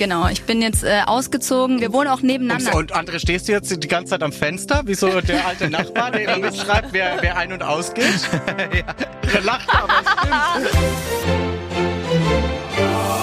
[0.00, 1.82] Genau, ich bin jetzt äh, ausgezogen.
[1.82, 2.74] Wir wohnen auch nebeneinander.
[2.74, 5.68] Und, und André, stehst du jetzt die ganze Zeit am Fenster, wie so der alte
[5.68, 8.06] Nachbar, der immer mitschreibt, wer, wer ein- und ausgeht?
[8.58, 8.94] ja.
[9.30, 10.02] Der lacht, aber.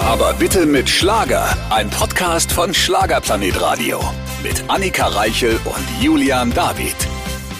[0.06, 1.48] Aber bitte mit Schlager.
[1.70, 4.00] Ein Podcast von Schlagerplanet Radio.
[4.44, 6.94] Mit Annika Reichel und Julian David.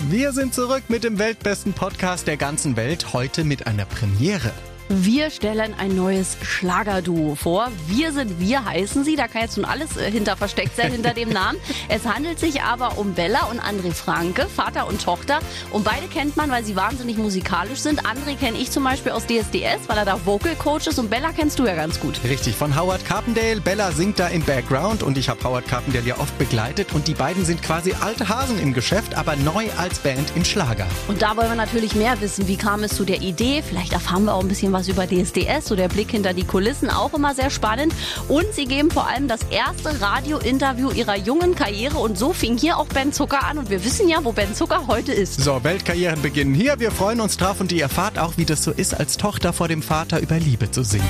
[0.09, 4.53] Wir sind zurück mit dem weltbesten Podcast der ganzen Welt, heute mit einer Premiere.
[4.91, 7.71] Wir stellen ein neues Schlagerduo vor.
[7.87, 9.17] Wir sind wir heißen sie.
[9.17, 11.59] Da kann jetzt nun alles äh, hinter versteckt sein hinter dem Namen.
[11.91, 15.41] Es handelt sich aber um Bella und André Franke, Vater und Tochter.
[15.71, 18.05] Und beide kennt man, weil sie wahnsinnig musikalisch sind.
[18.05, 20.99] André kenne ich zum Beispiel aus DSDS, weil er da Vocal Coach ist.
[20.99, 22.21] Und Bella kennst du ja ganz gut.
[22.25, 23.61] Richtig, von Howard Carpendale.
[23.61, 27.15] Bella singt da im Background und ich habe Howard Carpendale ja oft begleitet und die
[27.15, 30.87] beiden sind quasi alte Hasen im Geschäft, aber neu als Band im Schlager.
[31.09, 32.49] Und da wollen wir natürlich mehr wissen.
[32.49, 33.63] Wie kam es zu der Idee?
[33.67, 36.91] Vielleicht erfahren wir auch ein bisschen was über DSDS, so der Blick hinter die Kulissen,
[36.91, 37.93] auch immer sehr spannend.
[38.29, 42.77] Und sie geben vor allem das erste Radio-Interview ihrer jungen Karriere und so fing hier
[42.77, 45.41] auch Ben Zucker an und wir wissen ja, wo Ben Zucker heute ist.
[45.41, 46.79] So, Weltkarrieren beginnen hier.
[46.79, 49.69] Wir freuen uns drauf und ihr erfahrt auch, wie das so ist, als Tochter vor
[49.69, 51.09] dem Vater über Liebe zu singen.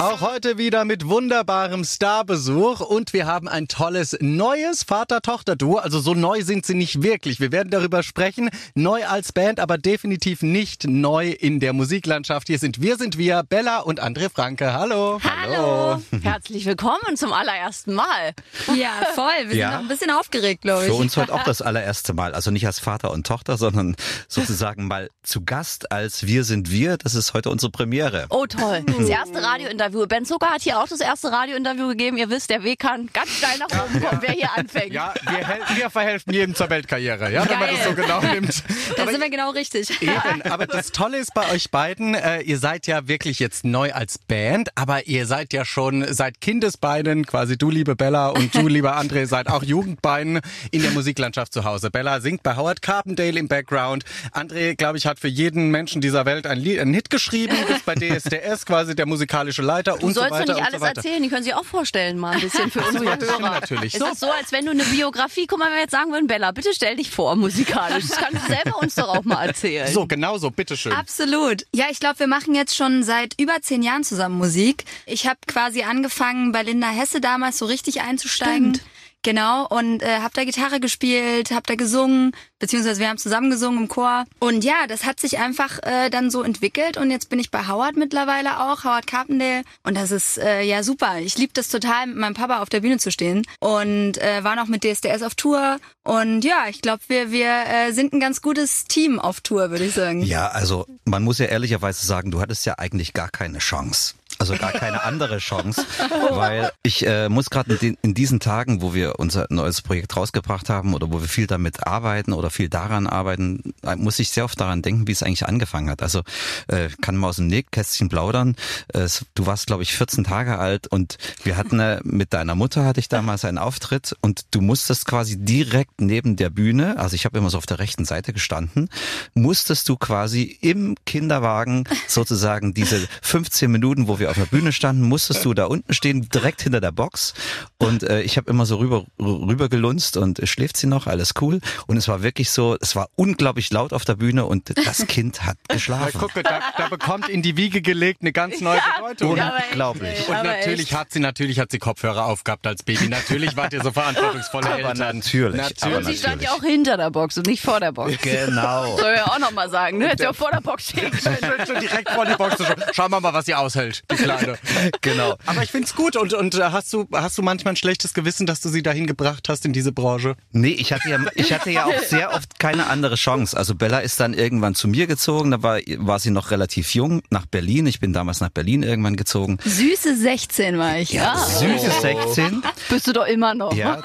[0.00, 5.76] Auch heute wieder mit wunderbarem Starbesuch und wir haben ein tolles neues Vater-Tochter-Duo.
[5.78, 7.38] Also so neu sind sie nicht wirklich.
[7.40, 8.50] Wir werden darüber sprechen.
[8.74, 12.48] Neu als Band, aber definitiv nicht neu in der Musiklandschaft.
[12.48, 14.72] Hier sind wir, sind wir, Bella und André Franke.
[14.74, 15.20] Hallo.
[15.22, 16.02] Hallo.
[16.22, 18.34] Herzlich willkommen zum allerersten Mal.
[18.76, 19.48] Ja, voll.
[19.48, 19.68] Wir Ja.
[19.68, 20.88] sind noch ein bisschen aufgeregt, glaube ich.
[20.88, 22.34] Für uns heute auch das allererste Mal.
[22.34, 23.94] Also nicht als Vater und Tochter, sondern
[24.28, 26.98] sozusagen mal zu Gast als Wir sind wir.
[26.98, 28.26] Das ist heute unsere Premiere.
[28.30, 28.82] Oh toll.
[28.98, 29.40] Das erste
[29.84, 30.06] Radiointerview.
[30.06, 32.16] Ben Zucker hat hier auch das erste Radiointerview gegeben.
[32.16, 34.92] Ihr wisst, der Weg kann ganz steil nach oben kommen, wer hier anfängt.
[34.92, 38.62] Ja, wir, wir verhelfen jedem zur Weltkarriere, ja, wenn man das so genau nimmt.
[38.96, 40.02] Da sind wir genau richtig.
[40.02, 43.92] Eben, aber das Tolle ist bei euch beiden, äh, ihr seid ja wirklich jetzt neu
[43.92, 48.68] als Band, aber ihr seid ja schon seit Kindesbeinen, quasi du liebe Bella und du
[48.68, 50.40] lieber André, seid auch Jugendbeinen
[50.70, 51.90] in der Musiklandschaft zu Hause.
[51.90, 54.04] Bella singt bei Howard Carpendale im Background.
[54.32, 57.84] André, glaube ich, hat für jeden Menschen dieser Welt ein Lied, einen Hit geschrieben, ist
[57.84, 60.86] bei DSDS quasi der musikalische Leiter Du und so sollst weiter doch nicht alles so
[60.86, 60.96] weiter.
[60.96, 63.40] erzählen, die können sich auch vorstellen mal ein bisschen für unsere ja, Hörer.
[63.50, 63.94] natürlich.
[63.94, 64.06] Es So.
[64.06, 66.52] ist so, als wenn du eine Biografie, guck mal, wenn wir jetzt sagen würden, Bella,
[66.52, 68.06] bitte stell dich vor musikalisch.
[68.08, 69.86] Das kannst du selber uns doch auch mal erzählen.
[69.92, 70.92] So, genau so, bitteschön.
[70.92, 71.64] Absolut.
[71.74, 74.84] Ja, ich glaube, wir machen jetzt schon seit über zehn Jahren zusammen Musik.
[75.06, 78.74] Ich habe quasi angefangen, bei Linda Hesse damals so richtig einzusteigen.
[78.74, 78.90] Stimmt.
[79.24, 83.84] Genau, und äh, habe da Gitarre gespielt, habe da gesungen, beziehungsweise wir haben zusammen gesungen
[83.84, 84.24] im Chor.
[84.38, 87.66] Und ja, das hat sich einfach äh, dann so entwickelt und jetzt bin ich bei
[87.66, 89.62] Howard mittlerweile auch, Howard Carpendale.
[89.82, 91.20] Und das ist äh, ja super.
[91.20, 93.46] Ich liebe das total, mit meinem Papa auf der Bühne zu stehen.
[93.60, 95.78] Und äh, war noch mit DSDS auf Tour.
[96.02, 99.86] Und ja, ich glaube, wir, wir äh, sind ein ganz gutes Team auf Tour, würde
[99.86, 100.20] ich sagen.
[100.20, 104.14] Ja, also man muss ja ehrlicherweise sagen, du hattest ja eigentlich gar keine Chance.
[104.44, 105.86] Also gar keine andere Chance,
[106.32, 110.68] weil ich äh, muss gerade in, in diesen Tagen, wo wir unser neues Projekt rausgebracht
[110.68, 114.44] haben oder wo wir viel damit arbeiten oder viel daran arbeiten, äh, muss ich sehr
[114.44, 116.02] oft daran denken, wie es eigentlich angefangen hat.
[116.02, 116.20] Also
[116.66, 118.54] äh, kann mal aus dem Nähkästchen plaudern.
[118.88, 122.84] Äh, du warst, glaube ich, 14 Tage alt und wir hatten äh, mit deiner Mutter
[122.84, 127.24] hatte ich damals einen Auftritt und du musstest quasi direkt neben der Bühne, also ich
[127.24, 128.90] habe immer so auf der rechten Seite gestanden,
[129.32, 135.02] musstest du quasi im Kinderwagen sozusagen diese 15 Minuten, wo wir auf der Bühne standen,
[135.02, 137.34] musstest du da unten stehen, direkt hinter der Box
[137.78, 141.60] und äh, ich habe immer so rüber rüber gelunzt und schläft sie noch, alles cool
[141.86, 145.42] und es war wirklich so, es war unglaublich laut auf der Bühne und das Kind
[145.46, 146.18] hat Ja, geschlafen.
[146.20, 149.36] gucke, da, da bekommt in die Wiege gelegt eine ganz neue Bedeutung.
[149.36, 150.28] Ja, echt, Unglaublich.
[150.28, 150.94] Und natürlich echt.
[150.98, 153.08] hat sie natürlich hat sie Kopfhörer aufgehabt als Baby.
[153.08, 154.98] Natürlich wart ihr so verantwortungsvolle Aber Eltern.
[155.16, 155.82] natürlich, Natürlich.
[155.84, 158.14] aber Und sie stand ja auch hinter der Box und nicht vor der Box.
[158.22, 158.96] Genau.
[158.98, 160.08] Soll ja auch nochmal sagen, ne?
[160.08, 161.80] Hätte ja auch vor der Box stehen können.
[161.80, 162.56] Direkt vor die Box.
[162.56, 162.82] zu schauen.
[162.92, 164.58] Schauen wir mal, was sie aushält, die Kleine.
[165.00, 165.36] Genau.
[165.46, 166.16] Aber ich find's gut.
[166.16, 169.06] Und, und äh, hast du hast du manchmal ein schlechtes Gewissen, dass du sie dahin
[169.06, 170.36] gebracht hast in diese Branche?
[170.52, 173.56] Nee, ich hatte ja, ich hatte ja auch sehr oft keine andere Chance.
[173.56, 177.22] Also Bella ist dann irgendwann zu mir gezogen, da war, war sie noch relativ jung,
[177.30, 177.86] nach Berlin.
[177.86, 179.58] Ich bin damals nach Berlin irgendwann gezogen.
[179.64, 181.12] Süße 16 war ich.
[181.12, 181.36] Ja.
[181.36, 182.62] Süße 16.
[182.88, 183.74] Bist du doch immer noch.
[183.74, 184.02] Ja,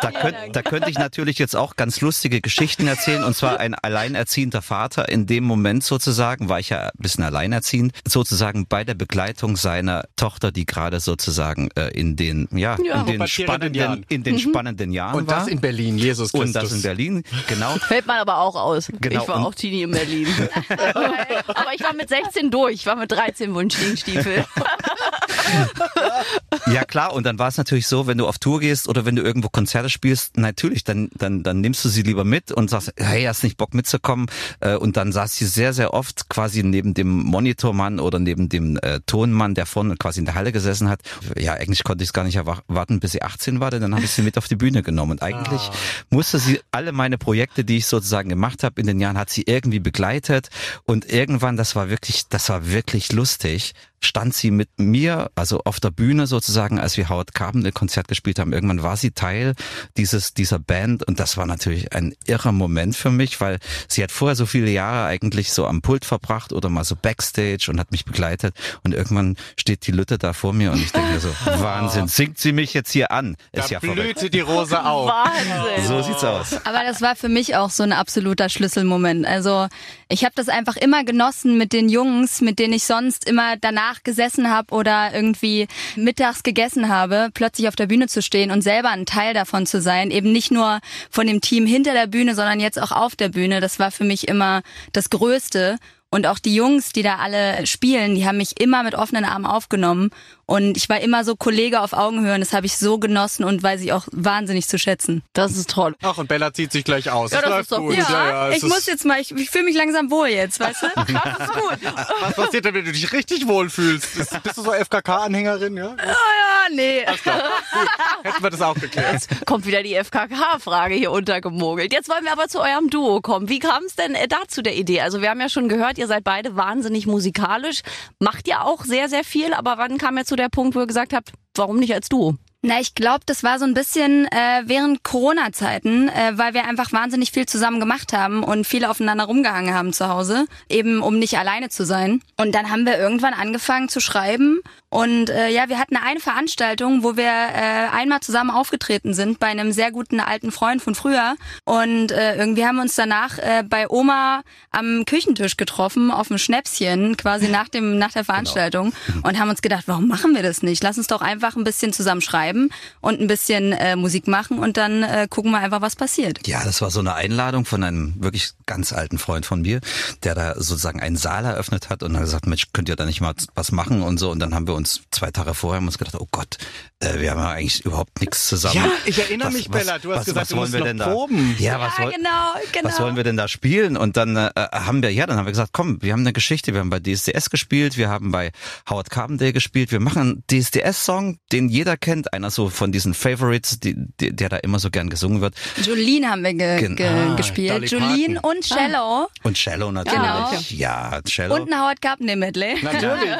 [0.00, 3.24] da, könnt, da könnte ich natürlich jetzt auch ganz lustige Geschichten erzählen.
[3.24, 5.08] Und zwar ein alleinerziehender Vater.
[5.08, 10.04] In dem Moment sozusagen war ich ja ein bisschen alleinerziehend, sozusagen bei der Begleitung seiner
[10.16, 13.00] Tochter, die gerade sozusagen äh, in den, ja, Ja.
[13.02, 14.04] in den spannenden, Jahren.
[14.08, 15.40] in den spannenden Jahren Und war.
[15.40, 16.46] das in Berlin, Jesus Christus.
[16.48, 17.74] und das in Berlin, genau.
[17.88, 18.90] Fällt man aber auch aus.
[19.00, 20.26] Genau, Ich war und- auch Teenie in Berlin.
[20.68, 22.74] aber ich war mit 16 durch.
[22.74, 24.44] Ich war mit 13 Wunschstiefel.
[26.66, 29.16] Ja klar, und dann war es natürlich so, wenn du auf Tour gehst oder wenn
[29.16, 32.92] du irgendwo Konzerte spielst, natürlich, dann, dann, dann nimmst du sie lieber mit und sagst,
[32.96, 34.26] hey, hast nicht Bock mitzukommen.
[34.60, 38.76] Äh, Und dann saß sie sehr, sehr oft quasi neben dem Monitormann oder neben dem
[38.82, 41.00] äh, Tonmann, der vorne quasi in der Halle gesessen hat.
[41.38, 44.04] Ja, eigentlich konnte ich es gar nicht erwarten, bis sie 18 war, denn dann habe
[44.04, 45.12] ich sie mit auf die Bühne genommen.
[45.12, 45.70] Und eigentlich
[46.10, 49.44] musste sie alle meine Projekte, die ich sozusagen gemacht habe in den Jahren, hat sie
[49.46, 50.50] irgendwie begleitet.
[50.84, 55.80] Und irgendwann, das war wirklich, das war wirklich lustig, stand sie mit mir, also auf
[55.80, 58.52] der Bühne sozusagen, als wir Howard Carpenter Konzert gespielt haben.
[58.52, 59.54] Irgendwann war sie Teil
[59.96, 63.58] dieses, dieser Band und das war natürlich ein irrer Moment für mich, weil
[63.88, 67.66] sie hat vorher so viele Jahre eigentlich so am Pult verbracht oder mal so Backstage
[67.70, 68.54] und hat mich begleitet
[68.84, 72.38] und irgendwann steht die Lütte da vor mir und ich denke mir so, Wahnsinn, singt
[72.38, 73.36] sie mich jetzt hier an?
[73.52, 74.00] Da Ist ja verrückt.
[74.00, 75.10] blühte die Rose auf.
[75.10, 75.86] Wahnsinn.
[75.86, 76.54] So sieht's aus.
[76.64, 79.26] Aber das war für mich auch so ein absoluter Schlüsselmoment.
[79.26, 79.68] Also
[80.08, 83.87] ich habe das einfach immer genossen mit den Jungs, mit denen ich sonst immer danach
[84.04, 88.90] gesessen habe oder irgendwie mittags gegessen habe, plötzlich auf der Bühne zu stehen und selber
[88.90, 90.10] ein Teil davon zu sein.
[90.10, 90.80] Eben nicht nur
[91.10, 93.60] von dem Team hinter der Bühne, sondern jetzt auch auf der Bühne.
[93.60, 94.62] Das war für mich immer
[94.92, 95.76] das Größte.
[96.10, 99.44] Und auch die Jungs, die da alle spielen, die haben mich immer mit offenen Armen
[99.44, 100.10] aufgenommen.
[100.50, 103.62] Und ich war immer so Kollege auf Augenhöhe und das habe ich so genossen und
[103.62, 105.22] weiß ich auch wahnsinnig zu schätzen.
[105.34, 105.94] Das ist toll.
[106.00, 107.32] Ach, und Bella zieht sich gleich aus.
[107.32, 107.96] Ja, das das ist doch gut.
[107.96, 108.08] gut.
[108.08, 110.86] Ja, ja, ich muss jetzt mal, ich, ich fühle mich langsam wohl jetzt, weißt du?
[110.96, 111.78] Das ist gut.
[112.20, 114.16] was passiert denn, wenn du dich richtig wohlfühlst?
[114.16, 115.76] Ist, bist du so FKK-Anhängerin?
[115.76, 115.96] Ja?
[115.98, 117.00] ah, nee.
[117.00, 119.26] Hätten wir das auch geklärt.
[119.44, 121.92] Kommt wieder die FKK-Frage hier untergemogelt.
[121.92, 123.50] Jetzt wollen wir aber zu eurem Duo kommen.
[123.50, 125.02] Wie kam es denn äh, dazu der Idee?
[125.02, 127.82] Also wir haben ja schon gehört, ihr seid beide wahnsinnig musikalisch.
[128.18, 129.52] Macht ihr auch sehr, sehr viel.
[129.52, 132.36] Aber wann kam jetzt zu der Punkt, wo ihr gesagt habt, warum nicht als Duo?
[132.60, 136.92] Na, ich glaube, das war so ein bisschen äh, während Corona-Zeiten, äh, weil wir einfach
[136.92, 141.38] wahnsinnig viel zusammen gemacht haben und viel aufeinander rumgehangen haben zu Hause, eben um nicht
[141.38, 142.20] alleine zu sein.
[142.36, 147.02] Und dann haben wir irgendwann angefangen zu schreiben und äh, ja, wir hatten eine Veranstaltung,
[147.02, 151.36] wo wir äh, einmal zusammen aufgetreten sind bei einem sehr guten alten Freund von früher
[151.64, 156.38] und äh, irgendwie haben wir uns danach äh, bei Oma am Küchentisch getroffen auf dem
[156.38, 158.92] Schnäpschen, quasi nach dem nach der Veranstaltung
[159.22, 160.82] und haben uns gedacht, warum machen wir das nicht?
[160.82, 162.70] Lass uns doch einfach ein bisschen zusammen schreiben
[163.00, 166.46] und ein bisschen äh, Musik machen und dann äh, gucken wir einfach, was passiert.
[166.46, 169.80] Ja, das war so eine Einladung von einem wirklich ganz alten Freund von mir,
[170.22, 173.20] der da sozusagen einen Saal eröffnet hat und hat gesagt, Mensch, könnt ihr da nicht
[173.20, 174.30] mal was machen und so.
[174.30, 176.56] Und dann haben wir uns zwei Tage vorher haben uns gedacht, oh Gott,
[177.00, 178.74] äh, wir haben ja eigentlich überhaupt nichts zusammen.
[178.76, 179.98] Ja, ich erinnere Was- mich, was- Bella.
[179.98, 181.08] Du hast was- gesagt, was du wollen musst wir denn da?
[181.10, 181.56] proben.
[181.58, 182.88] Ja, was, woll- genau, genau.
[182.88, 183.96] was wollen wir denn da spielen?
[183.96, 186.72] Und dann äh, haben wir, ja, dann haben wir gesagt, komm, wir haben eine Geschichte.
[186.72, 188.52] Wir haben bei DSDS gespielt, wir haben bei
[188.88, 189.92] Howard Carpendale gespielt.
[189.92, 194.48] Wir machen einen DSDS-Song, den jeder kennt, einer so von diesen Favorites, die, die, der
[194.48, 195.54] da immer so gern gesungen wird.
[195.84, 197.72] Jolene haben wir ge Gen- ge Ah, gespielt.
[197.72, 198.56] Dolly Jolene Parton.
[198.56, 200.18] und Cello Und Shallow natürlich.
[200.20, 200.50] Genau.
[200.70, 201.54] Ja, Shallow.
[201.56, 202.76] und ein Howard Carpenter Medley.
[202.82, 203.08] Natürlich.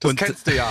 [0.00, 0.70] Das Und- kennst du ja.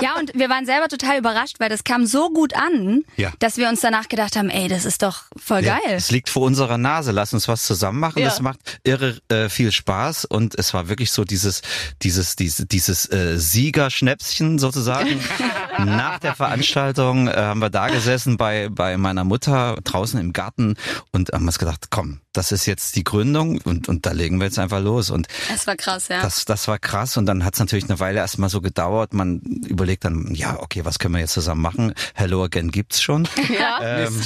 [0.00, 3.32] Ja, und wir waren selber total überrascht, weil das kam so gut an, Ja.
[3.38, 5.94] dass wir uns danach gedacht haben, ey, das ist doch voll Ja, geil.
[5.96, 7.12] es liegt vor unserer Nase.
[7.12, 8.20] Lass uns was zusammen machen.
[8.20, 8.24] Ja.
[8.26, 11.60] Das macht irre äh, viel Spaß und es war wirklich so dieses
[12.02, 15.20] dieses dieses dieses äh, Siegerschnäpschen sozusagen.
[15.78, 20.76] Nach der Veranstaltung äh, haben wir da gesessen bei bei meiner Mutter draußen im Garten
[21.12, 24.46] und haben uns gedacht, komm, das ist jetzt die Gründung und und da legen wir
[24.46, 26.22] jetzt einfach los und Das war krass, ja.
[26.22, 29.12] das, das war krass und dann hat es natürlich eine Weile erstmal so gedauert.
[29.12, 31.94] Man überlegt dann, ja, okay, was können wir jetzt zusammen machen?
[32.14, 33.28] Hello Again gibt's schon.
[33.50, 33.80] Ja.
[33.82, 34.22] Ähm,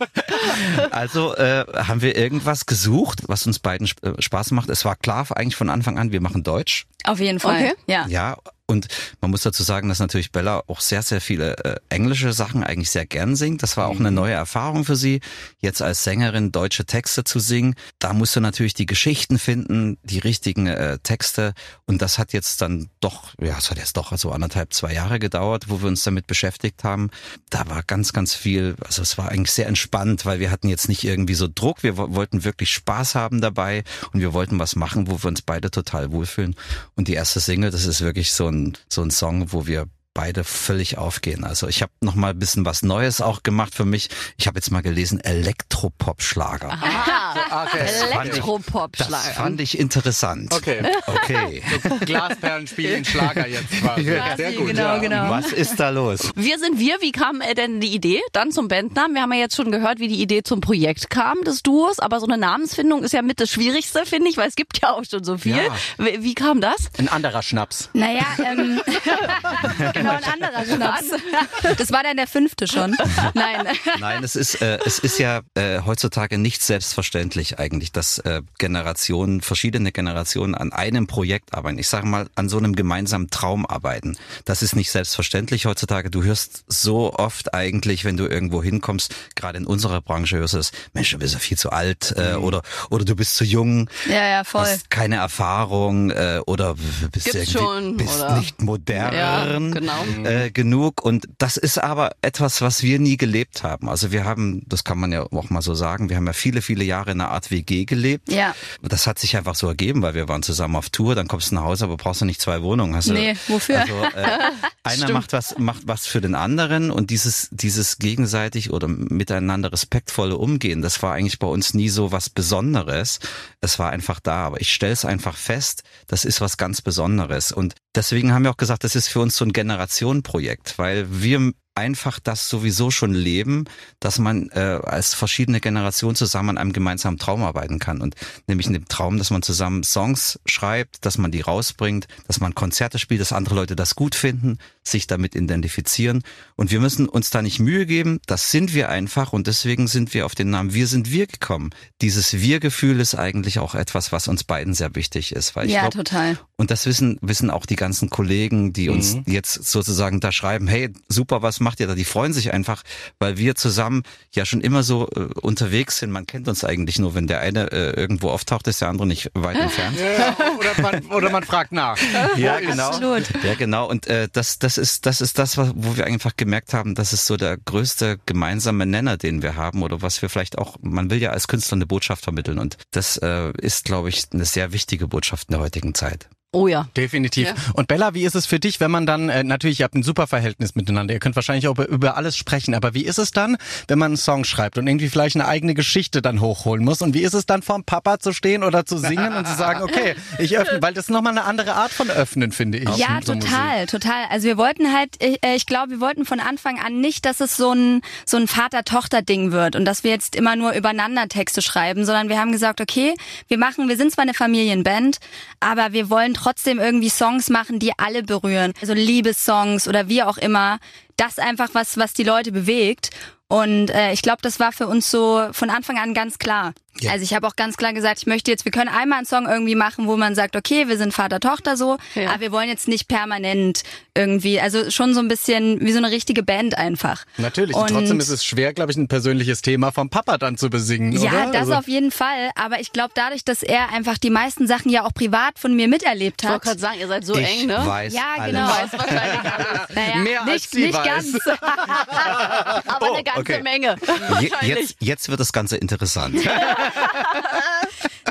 [0.90, 4.68] also äh, haben wir irgendwas gesucht, was uns beiden äh, Spaß macht.
[4.68, 6.86] Es war klar eigentlich von Anfang an, wir machen Deutsch.
[7.04, 7.56] Auf jeden Fall.
[7.56, 7.74] Okay.
[7.86, 8.06] Ja.
[8.08, 8.36] Ja,
[8.72, 8.88] und
[9.20, 12.90] man muss dazu sagen, dass natürlich Bella auch sehr, sehr viele äh, englische Sachen eigentlich
[12.90, 13.62] sehr gern singt.
[13.62, 15.20] Das war auch eine neue Erfahrung für sie,
[15.60, 17.74] jetzt als Sängerin deutsche Texte zu singen.
[18.00, 21.52] Da musste natürlich die Geschichten finden, die richtigen äh, Texte.
[21.86, 25.18] Und das hat jetzt dann doch, ja, es hat jetzt doch so anderthalb, zwei Jahre
[25.18, 27.10] gedauert, wo wir uns damit beschäftigt haben.
[27.50, 30.88] Da war ganz, ganz viel, also es war eigentlich sehr entspannt, weil wir hatten jetzt
[30.88, 31.82] nicht irgendwie so Druck.
[31.82, 35.42] Wir wo- wollten wirklich Spaß haben dabei und wir wollten was machen, wo wir uns
[35.42, 36.56] beide total wohlfühlen.
[36.96, 40.44] Und die erste Single, das ist wirklich so ein, so ein Song, wo wir beide
[40.44, 41.44] völlig aufgehen.
[41.44, 44.08] Also ich habe noch mal ein bisschen was Neues auch gemacht für mich.
[44.36, 46.70] Ich habe jetzt mal gelesen Elektropop-Schlager.
[46.70, 47.64] Aha.
[47.66, 47.86] Okay.
[47.86, 49.34] Das Elektropop-Schlager.
[49.34, 50.52] fand ich interessant.
[50.52, 50.82] Okay.
[51.06, 51.62] Okay.
[52.04, 54.04] Glasperlenspiel in Schlager jetzt quasi.
[54.36, 54.68] Sehr gut.
[54.68, 54.98] genau, ja.
[54.98, 55.30] genau.
[55.30, 56.30] Was ist da los?
[56.36, 57.00] Wir sind wir.
[57.00, 59.14] Wie kam äh, denn die Idee dann zum Bandnamen?
[59.14, 62.20] Wir haben ja jetzt schon gehört, wie die Idee zum Projekt kam des Duos, aber
[62.20, 65.04] so eine Namensfindung ist ja mit das Schwierigste, finde ich, weil es gibt ja auch
[65.08, 65.56] schon so viel.
[65.56, 65.74] Ja.
[65.98, 66.90] Wie, wie kam das?
[66.98, 67.90] Ein anderer Schnaps.
[67.92, 68.80] Naja, ähm,
[70.02, 71.78] genau ein anderer Schnaps.
[71.78, 72.96] Das war dann der fünfte schon.
[73.34, 73.66] Nein.
[74.00, 79.40] Nein, es ist, äh, es ist ja äh, heutzutage nicht selbstverständlich eigentlich, dass äh, Generationen,
[79.40, 81.78] verschiedene Generationen an einem Projekt arbeiten.
[81.78, 84.16] Ich sage mal, an so einem gemeinsamen Traum arbeiten.
[84.44, 86.10] Das ist nicht selbstverständlich heutzutage.
[86.10, 90.58] Du hörst so oft eigentlich, wenn du irgendwo hinkommst, gerade in unserer Branche hörst du
[90.58, 92.44] es, Mensch, du bist ja viel zu alt äh, Mhm.
[92.44, 94.62] oder oder du bist zu jung, Ja, ja, voll.
[94.62, 98.36] hast keine Erfahrung äh, oder bist Gibt's irgendwie schon, bist oder?
[98.38, 99.91] nicht modern Ja, genau.
[100.24, 103.88] Äh, genug und das ist aber etwas, was wir nie gelebt haben.
[103.88, 106.62] Also wir haben, das kann man ja auch mal so sagen, wir haben ja viele,
[106.62, 108.30] viele Jahre in einer Art WG gelebt.
[108.30, 108.54] Ja.
[108.82, 111.56] Das hat sich einfach so ergeben, weil wir waren zusammen auf Tour, dann kommst du
[111.56, 112.94] nach Hause, aber brauchst du nicht zwei Wohnungen.
[112.94, 113.80] Hast du, Nee, wofür?
[113.80, 114.38] Also, äh,
[114.82, 120.36] einer macht was, macht was für den anderen und dieses, dieses gegenseitig oder miteinander respektvolle
[120.36, 123.20] Umgehen, das war eigentlich bei uns nie so was Besonderes.
[123.60, 127.52] Es war einfach da, aber ich stelle es einfach fest, das ist was ganz Besonderes
[127.52, 131.52] und deswegen haben wir auch gesagt, das ist für uns so ein Generationenprojekt, weil wir
[131.74, 133.64] einfach das sowieso schon leben,
[134.00, 138.00] dass man äh, als verschiedene Generationen zusammen an einem gemeinsamen Traum arbeiten kann.
[138.00, 138.14] Und
[138.46, 142.54] nämlich in dem Traum, dass man zusammen Songs schreibt, dass man die rausbringt, dass man
[142.54, 146.22] Konzerte spielt, dass andere Leute das gut finden, sich damit identifizieren.
[146.56, 150.12] Und wir müssen uns da nicht Mühe geben, das sind wir einfach und deswegen sind
[150.12, 151.70] wir auf den Namen Wir sind wir gekommen.
[152.00, 155.56] Dieses Wir-Gefühl ist eigentlich auch etwas, was uns beiden sehr wichtig ist.
[155.56, 156.38] Weil ich Ja, glaub, total.
[156.56, 160.92] und das wissen, wissen auch die ganzen Kollegen, die uns jetzt sozusagen da schreiben, hey,
[161.08, 161.94] super, was macht ihr da?
[161.94, 162.82] Die freuen sich einfach,
[163.18, 164.02] weil wir zusammen
[164.34, 166.10] ja schon immer so äh, unterwegs sind.
[166.10, 169.30] Man kennt uns eigentlich nur, wenn der eine äh, irgendwo auftaucht, ist der andere nicht
[169.34, 169.96] weit entfernt.
[169.98, 171.98] Ja, oder, man, oder man fragt nach.
[172.36, 172.88] Ja, genau.
[172.88, 173.24] Absolut.
[173.44, 173.88] Ja, genau.
[173.88, 177.12] Und äh, das, das ist, das ist das, was- wo wir einfach gemerkt haben, das
[177.12, 180.76] ist so der größte gemeinsame Nenner, den wir haben oder was wir vielleicht auch.
[180.82, 184.44] Man will ja als Künstler eine Botschaft vermitteln und das äh, ist, glaube ich, eine
[184.44, 186.28] sehr wichtige Botschaft in der heutigen Zeit.
[186.54, 186.86] Oh ja.
[186.96, 187.48] Definitiv.
[187.48, 187.54] Ja.
[187.72, 190.02] Und Bella, wie ist es für dich, wenn man dann, äh, natürlich, ihr habt ein
[190.02, 193.30] super Verhältnis miteinander, ihr könnt wahrscheinlich auch über, über alles sprechen, aber wie ist es
[193.30, 193.56] dann,
[193.88, 197.00] wenn man einen Song schreibt und irgendwie vielleicht eine eigene Geschichte dann hochholen muss?
[197.00, 199.82] Und wie ist es dann vorm Papa zu stehen oder zu singen und zu sagen,
[199.82, 202.96] okay, ich öffne, weil das ist nochmal eine andere Art von Öffnen, finde ich.
[202.98, 203.50] Ja, so Musik.
[203.50, 204.24] total, total.
[204.28, 207.40] Also wir wollten halt, ich, äh, ich glaube, wir wollten von Anfang an nicht, dass
[207.40, 211.62] es so ein so ein Vater-Tochter-Ding wird und dass wir jetzt immer nur übereinander Texte
[211.62, 213.14] schreiben, sondern wir haben gesagt, okay,
[213.48, 215.18] wir machen, wir sind zwar eine Familienband,
[215.60, 218.72] aber wir wollen trotzdem irgendwie Songs machen, die alle berühren.
[218.80, 220.78] Also Liebessongs oder wie auch immer.
[221.16, 223.10] Das einfach was, was die Leute bewegt.
[223.52, 226.72] Und äh, ich glaube, das war für uns so von Anfang an ganz klar.
[227.00, 227.10] Ja.
[227.12, 229.46] Also ich habe auch ganz klar gesagt, ich möchte jetzt, wir können einmal einen Song
[229.48, 232.30] irgendwie machen, wo man sagt, okay, wir sind Vater-Tochter so, Ja.
[232.30, 233.82] aber wir wollen jetzt nicht permanent
[234.14, 237.24] irgendwie, also schon so ein bisschen wie so eine richtige Band einfach.
[237.38, 237.74] Natürlich.
[237.74, 240.68] Und Und trotzdem ist es schwer, glaube ich, ein persönliches Thema vom Papa dann zu
[240.68, 241.46] besingen, ja, oder?
[241.46, 242.50] das Also- auf jeden Fall.
[242.56, 245.88] Aber ich glaube, dadurch, dass er einfach die meisten Sachen ja auch privat von mir
[245.88, 246.52] miterlebt Ich hat.
[246.54, 247.82] wollte gerade sagen, ihr seid so ich eng, ne?
[247.86, 248.52] weiß Ja, alles.
[248.54, 248.68] genau.
[248.68, 249.80] Weiß wahrscheinlich alles.
[249.94, 251.04] naja, Mehr als nicht, sie nicht weiß.
[251.06, 251.38] ganz.
[252.86, 253.62] Aber Oh, eine ganze okay.
[253.62, 253.96] Menge.
[254.40, 256.36] Je, jetzt, jetzt wird das Ganze interessant.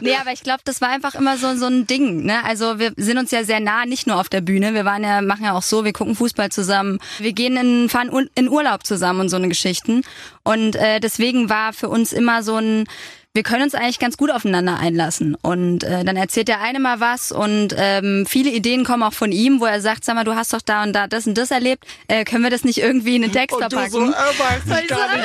[0.02, 2.24] Nee, aber ich glaube, das war einfach immer so, so ein Ding.
[2.24, 2.44] Ne?
[2.44, 4.74] Also wir sind uns ja sehr nah, nicht nur auf der Bühne.
[4.74, 7.00] Wir waren ja, machen ja auch so, wir gucken Fußball zusammen.
[7.20, 10.02] Wir gehen in, fahren in Urlaub zusammen und so eine Geschichten.
[10.44, 12.86] Und äh, deswegen war für uns immer so ein,
[13.34, 15.36] wir können uns eigentlich ganz gut aufeinander einlassen.
[15.42, 19.32] Und äh, dann erzählt der eine mal was und ähm, viele Ideen kommen auch von
[19.32, 21.50] ihm, wo er sagt, sag mal, du hast doch da und da das und das
[21.50, 21.86] erlebt.
[22.08, 23.92] Äh, können wir das nicht irgendwie in den Text Und du verpacken?
[23.92, 25.16] so, äh, weiß ich gar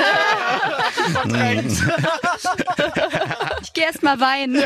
[1.63, 1.83] nicht.
[3.63, 4.63] ich gehe erst mal weinen.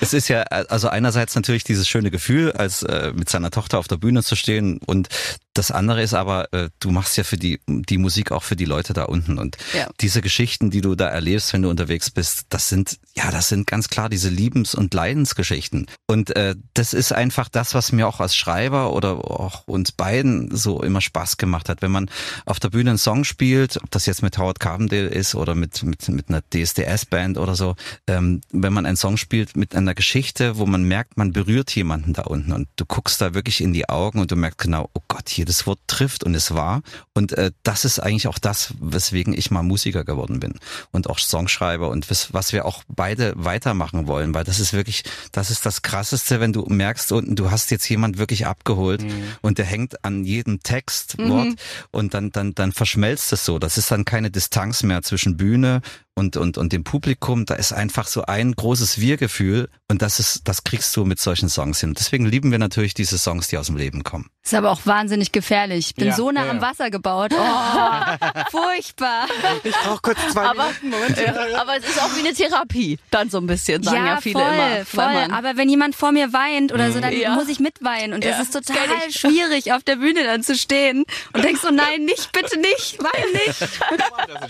[0.00, 3.88] Es ist ja also einerseits natürlich dieses schöne Gefühl, als äh, mit seiner Tochter auf
[3.88, 5.08] der Bühne zu stehen und
[5.54, 8.64] das andere ist aber, äh, du machst ja für die die Musik auch für die
[8.64, 9.38] Leute da unten.
[9.38, 9.88] Und Ja.
[10.00, 13.66] diese Geschichten, die du da erlebst, wenn du unterwegs bist, das sind ja das sind
[13.66, 15.86] ganz klar diese Liebens- und Leidensgeschichten.
[16.06, 20.54] Und äh, das ist einfach das, was mir auch als Schreiber oder auch uns beiden
[20.56, 22.10] so immer Spaß gemacht hat, wenn man
[22.46, 25.82] auf der Bühne einen Song spielt, ob das jetzt mit Howard Carpendale ist oder mit
[25.82, 30.56] mit mit einer DSDS-Band oder so, ähm, wenn man einen Song spielt mit einer Geschichte,
[30.58, 33.88] wo man merkt, man berührt jemanden da unten und du guckst da wirklich in die
[33.88, 36.82] Augen und du merkst genau, oh Gott, hier das Wort trifft und es war.
[37.14, 40.58] Und äh, das ist eigentlich auch das, weswegen ich mal Musiker geworden bin
[40.90, 45.04] und auch Songschreiber und was, was wir auch beide weitermachen wollen, weil das ist wirklich,
[45.32, 49.04] das ist das krasseste, wenn du merkst unten, du hast jetzt jemand wirklich abgeholt
[49.40, 51.48] und der hängt an jedem Textwort
[51.90, 53.58] und dann dann dann verschmelzt es so.
[53.58, 55.82] Das ist dann keine Distanz mehr zwischen Bühne
[56.14, 60.46] und, und, und dem Publikum, da ist einfach so ein großes Wir-Gefühl und das ist,
[60.48, 61.94] das kriegst du mit solchen Songs hin.
[61.94, 64.28] Deswegen lieben wir natürlich diese Songs, die aus dem Leben kommen.
[64.44, 65.88] Ist aber auch wahnsinnig gefährlich.
[65.88, 66.62] Ich bin Ja, so nah ja, am ja.
[66.62, 67.32] Wasser gebaut.
[67.32, 67.36] Oh,
[68.50, 69.26] furchtbar.
[69.62, 71.14] Ich brauche kurz zwei Aber, Minuten.
[71.16, 74.40] Ja, aber es ist auch wie eine Therapie, dann so ein bisschen, sagen ja, viele
[74.40, 74.84] voll, immer.
[74.84, 75.34] voll.
[75.34, 77.34] Aber wenn jemand vor mir weint oder so, dann Ja.
[77.36, 78.12] muss ich mitweinen.
[78.14, 81.70] Und das Ja, ist total schwierig, auf der Bühne dann zu stehen und denkst so,
[81.70, 83.68] nein, nicht, bitte nicht, wein nicht.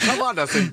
[0.07, 0.73] Schau mal, das sind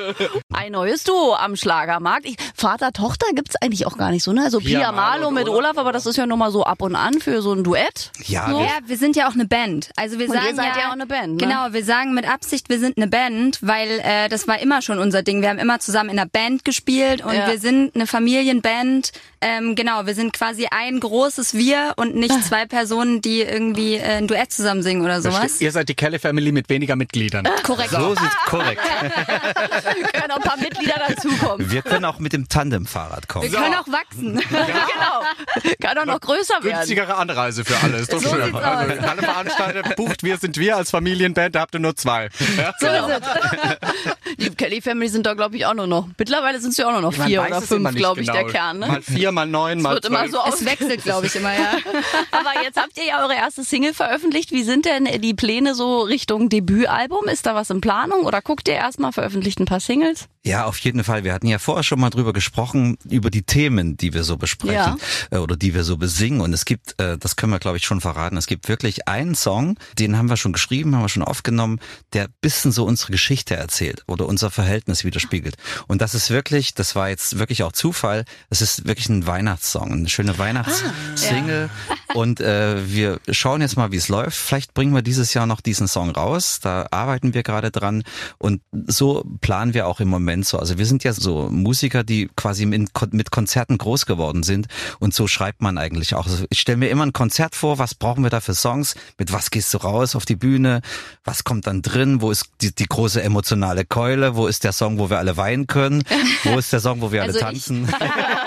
[0.52, 2.26] Ein neues Duo am Schlagermarkt.
[2.26, 4.42] Ich, Vater, Tochter gibt's eigentlich auch gar nicht so, ne?
[4.44, 6.82] Also Pia Pia, Malo mit Olaf, Olaf, aber das ist ja nur mal so ab
[6.82, 8.10] und an für so ein Duett.
[8.24, 8.58] Ja, So?
[8.58, 9.90] wir, Ja, wir sind ja auch eine Band.
[9.96, 11.46] Also wir Und sagen ihr seid ja, ja auch eine Band, ne?
[11.46, 14.98] Genau, wir sagen mit Absicht, wir sind eine Band, weil äh, das war immer schon
[14.98, 15.42] unser Ding.
[15.42, 17.46] Wir haben immer zusammen in einer Band gespielt und Ja.
[17.48, 19.12] wir sind eine Familienband.
[19.40, 24.16] Ähm, genau, wir sind quasi ein großes Wir und nicht zwei Personen, die irgendwie äh,
[24.16, 25.60] ein Duett zusammen singen oder sowas.
[25.60, 27.46] Ihr seid die Kelly Family mit weniger Mitgliedern.
[27.62, 27.90] Korrekt.
[27.90, 28.80] so sieht's korrekt.
[29.86, 31.70] Können noch ein paar Mitglieder dazukommen.
[31.70, 33.50] Wir können auch mit dem Tandemfahrrad kommen.
[33.50, 34.34] Wir können auch wachsen.
[34.48, 35.74] genau.
[35.80, 36.76] Kann auch noch größer werden.
[36.76, 37.98] Günstigere Anreise für alle.
[37.98, 38.44] Ist doch So schön.
[38.44, 38.64] sieht's aus.
[38.64, 42.28] alle Veranstalter bucht Wir sind wir als Familienband, da habt ihr nur zwei.
[42.56, 42.74] Ja?
[42.78, 44.36] So ist es.
[44.38, 46.08] Die Kelly Family sind da, glaube ich, auch nur noch.
[46.18, 48.26] Mittlerweile sind es ja auch nur noch Man vier oder es immer fünf, glaube ich,
[48.26, 48.42] genau.
[48.42, 48.78] der Kern.
[48.78, 48.86] Ne?
[48.86, 50.32] Mal vier, mal neun, mal wird immer zwölf.
[50.32, 50.54] so aus.
[50.60, 51.72] Es wechselt, glaube ich, immer, ja.
[52.32, 54.52] Aber jetzt habt ihr ja eure erste Single veröffentlicht.
[54.52, 57.28] Wie sind denn die Pläne so Richtung Debütalbum?
[57.28, 60.28] Ist da was in Planung oder guckt ihr erstmal veröffentlicht ein paar Singles?
[60.46, 61.24] Ja, auf jeden Fall.
[61.24, 64.96] Wir hatten ja vorher schon mal drüber gesprochen, über die Themen, die wir so besprechen
[65.32, 66.40] äh, oder die wir so besingen.
[66.40, 69.34] Und es gibt, äh, das können wir glaube ich schon verraten, es gibt wirklich einen
[69.34, 71.80] Song, den haben wir schon geschrieben, haben wir schon aufgenommen,
[72.12, 75.56] der bisschen so unsere Geschichte erzählt oder unser Verhältnis widerspiegelt.
[75.88, 79.92] Und das ist wirklich, das war jetzt wirklich auch Zufall, es ist wirklich ein Weihnachtssong,
[79.92, 81.70] eine schöne Weihnachtssingle.
[82.14, 84.38] Und äh, wir schauen jetzt mal, wie es läuft.
[84.38, 86.60] Vielleicht bringen wir dieses Jahr noch diesen Song raus.
[86.62, 88.04] Da arbeiten wir gerade dran.
[88.38, 90.58] Und so planen wir auch im Moment so.
[90.58, 92.90] Also wir sind ja so Musiker, die quasi mit,
[93.30, 94.66] Konzerten groß geworden sind.
[94.98, 96.26] Und so schreibt man eigentlich auch.
[96.26, 98.94] Also ich stelle mir immer ein Konzert vor, was brauchen wir da für Songs?
[99.18, 100.80] Mit was gehst du raus auf die Bühne?
[101.24, 102.20] Was kommt dann drin?
[102.20, 104.36] Wo ist die, die große emotionale Keule?
[104.36, 106.02] Wo ist der Song, wo wir alle weinen können?
[106.44, 107.88] Wo ist der Song, wo wir alle Also ich- tanzen?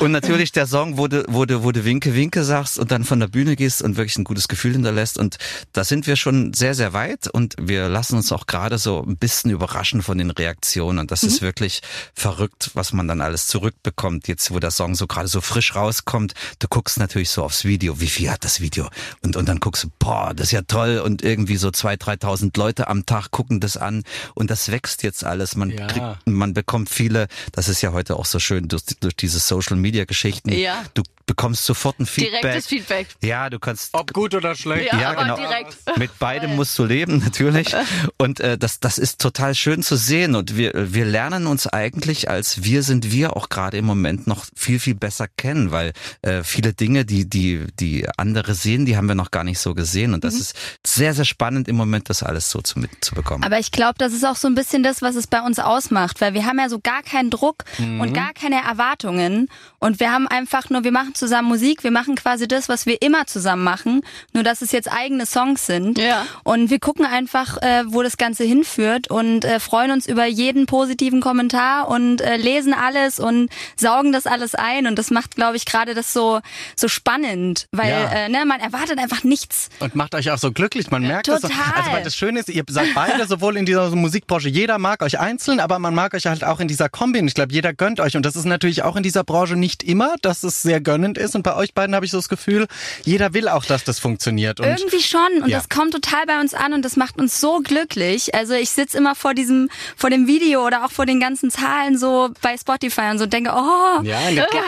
[0.00, 3.04] Und natürlich der Song, wo du, wo du, wo du Winke, Winke sagst und dann
[3.04, 5.18] von der Bühne gehst und wirklich ein gutes Gefühl hinterlässt.
[5.18, 5.38] Und
[5.72, 9.16] da sind wir schon sehr, sehr weit und wir lassen uns auch gerade so ein
[9.16, 10.98] bisschen überraschen von den Reaktionen.
[10.98, 11.80] Und das ist wirklich
[12.14, 14.28] verrückt, was man dann alles zurückbekommt.
[14.28, 18.00] Jetzt, wo der Song so gerade so frisch rauskommt, du guckst natürlich so aufs Video,
[18.00, 18.88] wie viel hat das Video?
[19.22, 20.98] Und, und dann guckst du, boah, das ist ja toll.
[21.04, 24.02] Und irgendwie so zwei, 3.000 Leute am Tag gucken das an.
[24.34, 25.56] Und das wächst jetzt alles.
[25.56, 25.86] Man Ja.
[25.86, 29.76] kriegt, man bekommt viele, das ist ja heute auch so schön durch, durch diese Social
[29.76, 30.50] Media Geschichten.
[30.52, 30.82] Ja.
[30.94, 32.42] Du bekommst sofort ein Feedback.
[32.42, 33.06] Direktes Feedback.
[33.22, 34.92] Ja, du kannst Ob gut oder schlecht.
[34.92, 35.36] Ja, ja, aber genau.
[35.36, 35.76] direkt.
[35.96, 37.74] Mit beidem musst du leben, natürlich.
[38.18, 40.34] Und äh, das, das ist total schön zu sehen.
[40.34, 44.44] Und wir, wir lernen uns eigentlich als wir sind wir auch gerade im Moment noch
[44.54, 49.08] viel, viel besser kennen, weil äh, viele Dinge, die, die, die andere sehen, die haben
[49.08, 50.12] wir noch gar nicht so gesehen.
[50.12, 50.28] Und Mhm.
[50.28, 50.54] das ist
[50.86, 53.44] sehr, sehr spannend im Moment, das alles so zu, mitzubekommen.
[53.44, 56.20] Aber ich glaube, das ist auch so ein bisschen das, was es bei uns ausmacht,
[56.20, 58.62] weil wir haben ja so gar keinen Druck und gar keine
[59.08, 62.86] Erwartungen und wir haben einfach nur, wir machen zusammen Musik, wir machen quasi das, was
[62.86, 64.00] wir immer zusammen machen,
[64.32, 66.26] nur dass es jetzt eigene Songs sind Ja.
[66.42, 70.66] und wir gucken einfach, äh, wo das Ganze hinführt und äh, freuen uns über jeden
[70.66, 75.56] positiven Kommentar und äh, lesen alles und saugen das alles ein und das macht, glaube
[75.56, 76.40] ich, gerade das so
[76.76, 78.10] so spannend, weil Ja.
[78.12, 79.68] äh, ne, man erwartet einfach nichts.
[79.80, 80.90] Und macht euch auch so glücklich.
[80.90, 81.42] Man merkt es.
[81.42, 81.48] so.
[81.48, 81.62] Total.
[81.76, 85.18] Also weil das Schöne ist, ihr seid beide sowohl in dieser Musikbranche, jeder mag euch
[85.20, 87.18] einzeln, aber man mag euch halt auch in dieser Kombi.
[87.20, 88.16] Und ich glaube, jeder gönnt euch.
[88.16, 91.34] Und das ist natürlich auch in dieser Branche nicht immer, dass es sehr gönnend ist.
[91.34, 92.66] Und bei euch beiden habe ich so das Gefühl,
[93.04, 94.60] jeder will auch, dass das funktioniert.
[94.60, 95.58] Und Irgendwie schon und Ja.
[95.58, 98.34] das kommt total bei uns an und das macht uns so glücklich.
[98.34, 101.98] Also ich sitz immer vor diesem, vor dem Video oder auch vor den ganzen Zahlen
[101.98, 104.62] so bei Spotify und so denke, oh, ja, in den geil.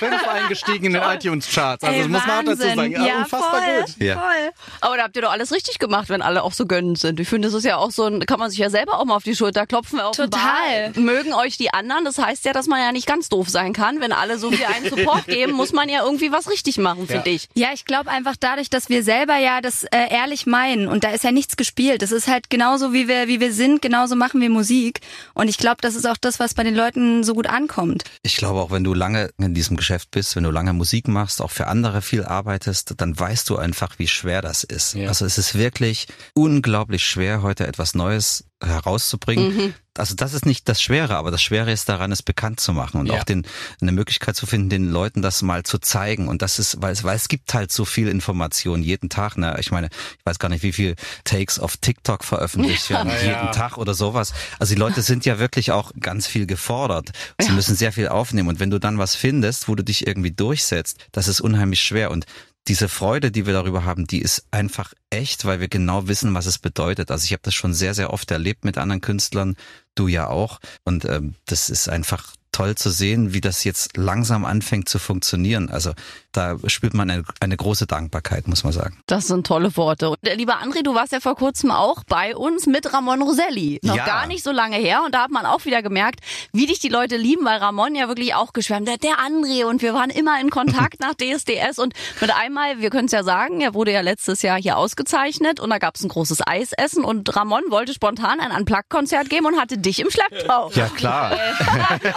[0.00, 1.82] Top 5 eingestiegen in den iTunes-Charts.
[1.84, 2.92] Also Ey, das muss man auch dazu sagen.
[2.92, 3.94] Ja, Ja, unfassbar voll, gut.
[4.02, 4.14] Ja.
[4.18, 4.50] voll.
[4.80, 7.18] Aber da habt ihr doch alles richtig gemacht, wenn alle auch so gönnend sind.
[7.20, 9.16] Ich finde, das ist ja auch so ein, kann man sich ja selber auch mal
[9.16, 10.00] auf die Schulter klopfen.
[10.12, 10.90] Total.
[10.96, 12.04] Mögen euch die anderen.
[12.04, 14.00] Das heißt ja, dass man ja nicht ganz doof sein kann.
[14.00, 17.30] Wenn alle so viel einen Support geben, muss man ja irgendwie was richtig machen, finde
[17.30, 17.48] ich.
[17.54, 21.10] Ja, ich glaube einfach dadurch, dass wir selber ja das äh, ehrlich meinen und da
[21.10, 22.02] ist ja nichts gespielt.
[22.02, 25.00] Das ist halt genauso wie wir wie wir sind, genauso machen wir Musik
[25.34, 28.04] und ich glaube, das ist auch das, was bei den Leuten so gut ankommt.
[28.22, 31.40] Ich glaube auch, wenn du lange in diesem Geschäft bist, wenn du lange Musik machst,
[31.40, 34.94] auch für andere viel arbeitest, dann weißt du einfach, wie schwer das ist.
[34.94, 35.08] Ja.
[35.08, 39.56] Also es ist wirklich unglaublich schwer, heute etwas Neues herauszubringen.
[39.56, 39.74] Mhm.
[39.96, 42.98] Also das ist nicht das Schwere, aber das Schwere ist daran, es bekannt zu machen
[42.98, 43.14] und ja.
[43.14, 43.46] auch den,
[43.80, 46.26] eine Möglichkeit zu finden, den Leuten das mal zu zeigen.
[46.26, 49.36] Und das ist, weil es, weil es gibt halt so viel Information jeden Tag.
[49.36, 49.56] Ne?
[49.60, 53.22] Ich meine, ich weiß gar nicht, wie viel Takes auf TikTok veröffentlicht werden, ja.
[53.22, 54.34] jeden Tag oder sowas.
[54.58, 57.12] Also die Leute sind ja wirklich auch ganz viel gefordert.
[57.40, 58.48] Sie müssen sehr viel aufnehmen.
[58.48, 62.10] Und wenn du dann was findest, wo du dich irgendwie durchsetzt, das ist unheimlich schwer.
[62.10, 62.26] Und
[62.68, 66.46] diese Freude, die wir darüber haben, die ist einfach echt, weil wir genau wissen, was
[66.46, 67.10] es bedeutet.
[67.10, 69.56] Also ich habe das schon sehr, sehr oft erlebt mit anderen Künstlern,
[69.94, 70.60] du ja auch.
[70.84, 75.68] Und ähm, das ist einfach toll zu sehen, wie das jetzt langsam anfängt zu funktionieren.
[75.68, 75.92] Also
[76.36, 78.98] da spürt man eine, eine große Dankbarkeit, muss man sagen.
[79.06, 80.10] Das sind tolle Worte.
[80.10, 83.78] Und äh, lieber André, du warst ja vor kurzem auch bei uns mit Ramon Roselli.
[83.82, 84.04] Noch ja.
[84.04, 85.02] gar nicht so lange her.
[85.04, 86.20] Und da hat man auch wieder gemerkt,
[86.52, 89.02] wie dich die Leute lieben, weil Ramon ja wirklich auch geschwärmt hat.
[89.02, 91.78] Der André und wir waren immer in Kontakt nach DSDS.
[91.78, 95.60] Und mit einmal, wir können es ja sagen, er wurde ja letztes Jahr hier ausgezeichnet
[95.60, 99.60] und da gab es ein großes Eisessen und Ramon wollte spontan ein Unplugged-Konzert geben und
[99.60, 100.70] hatte dich im Schlepptau.
[100.74, 101.32] Ja, klar.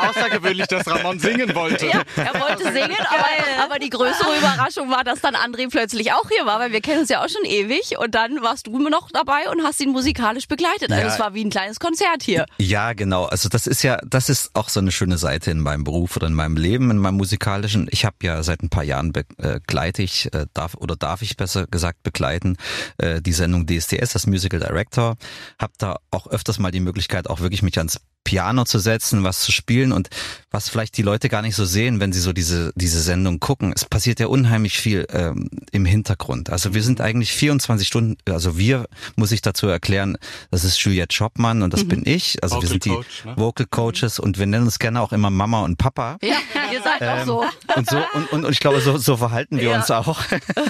[0.09, 1.85] außergewöhnlich, dass Ramon singen wollte.
[1.87, 6.29] Ja, er wollte singen, aber, aber die größere Überraschung war, dass dann André plötzlich auch
[6.29, 9.09] hier war, weil wir kennen uns ja auch schon ewig und dann warst du noch
[9.11, 10.91] dabei und hast ihn musikalisch begleitet.
[10.91, 11.13] Also ja.
[11.13, 12.45] es war wie ein kleines Konzert hier.
[12.57, 13.25] Ja, genau.
[13.25, 16.27] Also das ist ja, das ist auch so eine schöne Seite in meinem Beruf oder
[16.27, 17.87] in meinem Leben, in meinem musikalischen.
[17.91, 21.67] Ich habe ja seit ein paar Jahren begleite ich, äh, darf oder darf ich besser
[21.67, 22.57] gesagt begleiten,
[22.97, 25.15] äh, die Sendung DSDS, das Musical Director.
[25.59, 29.39] Hab da auch öfters mal die Möglichkeit, auch wirklich mich ans Piano zu setzen, was
[29.39, 30.09] zu spielen und
[30.51, 33.71] was vielleicht die Leute gar nicht so sehen, wenn sie so diese, diese Sendung gucken.
[33.73, 36.49] Es passiert ja unheimlich viel ähm, im Hintergrund.
[36.49, 40.17] Also wir sind eigentlich 24 Stunden, also wir, muss ich dazu erklären,
[40.51, 41.87] das ist Juliette Schoppmann und das mhm.
[41.87, 42.43] bin ich.
[42.43, 43.33] Also Vocal wir sind die Coach, ne?
[43.37, 46.17] Vocal Coaches und wir nennen uns gerne auch immer Mama und Papa.
[46.21, 46.35] Ja,
[46.71, 47.45] ihr seid ähm, auch so.
[47.75, 49.77] Und so und, und, und ich glaube, so, so verhalten wir ja.
[49.77, 50.19] uns auch.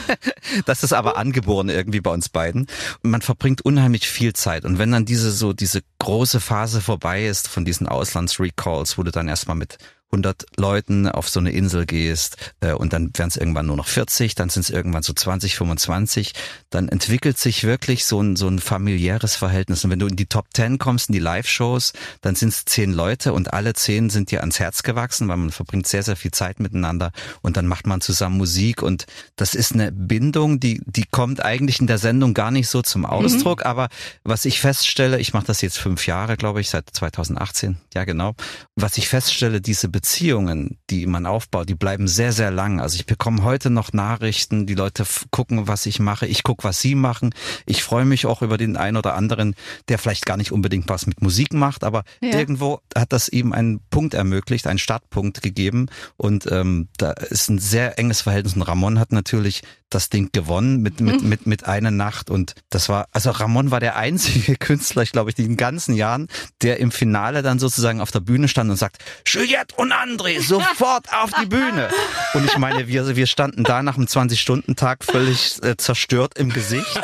[0.65, 2.67] das ist aber angeboren irgendwie bei uns beiden.
[3.03, 4.65] Und man verbringt unheimlich viel Zeit.
[4.65, 9.12] Und wenn dann diese so diese große Phase vorbei ist von diesen Auslandsrecalls, wo du
[9.12, 9.77] dann erstmal mit
[10.12, 13.88] 100 Leuten auf so eine Insel gehst äh, und dann werden es irgendwann nur noch
[13.88, 16.34] 40, dann sind es irgendwann so 20, 25,
[16.70, 19.84] dann entwickelt sich wirklich so ein, so ein familiäres Verhältnis.
[19.84, 21.91] Und wenn du in die Top 10 kommst, in die Live-Shows,
[22.22, 25.52] dann sind es zehn Leute und alle zehn sind dir ans Herz gewachsen, weil man
[25.52, 29.74] verbringt sehr, sehr viel Zeit miteinander und dann macht man zusammen Musik und das ist
[29.74, 33.65] eine Bindung, die, die kommt eigentlich in der Sendung gar nicht so zum Ausdruck, mhm.
[33.65, 33.89] aber
[34.24, 38.36] was ich feststelle, ich mache das jetzt fünf Jahre, glaube ich, seit 2018, ja genau,
[38.76, 42.79] was ich feststelle, diese Beziehungen, die man aufbaut, die bleiben sehr, sehr lang.
[42.79, 46.79] Also ich bekomme heute noch Nachrichten, die Leute gucken, was ich mache, ich gucke, was
[46.79, 47.33] sie machen.
[47.65, 49.55] Ich freue mich auch über den einen oder anderen,
[49.89, 52.38] der vielleicht gar nicht unbedingt was mit Musik macht, aber ja.
[52.38, 55.88] irgendwo hat das ihm einen Punkt ermöglicht, einen Startpunkt gegeben.
[56.15, 58.55] Und ähm, da ist ein sehr enges Verhältnis.
[58.55, 62.30] Und Ramon hat natürlich das Ding gewonnen mit, mit, mit, mit einer Nacht.
[62.30, 66.28] Und das war, also Ramon war der einzige Künstler, ich glaube, in den ganzen Jahren,
[66.62, 71.13] der im Finale dann sozusagen auf der Bühne stand und sagt, Juliette und André, sofort
[71.13, 71.89] auf die Bühne.
[72.34, 77.02] Und ich meine, wir, wir standen da nach einem 20-Stunden-Tag völlig äh, zerstört im Gesicht.